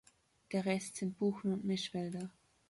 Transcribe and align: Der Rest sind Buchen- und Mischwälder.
Der 0.51 0.65
Rest 0.65 0.95
sind 0.95 1.19
Buchen- 1.19 1.53
und 1.53 1.63
Mischwälder. 1.63 2.31